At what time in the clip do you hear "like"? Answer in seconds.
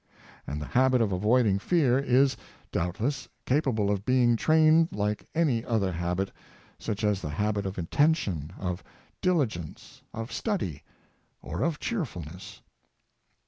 4.93-5.27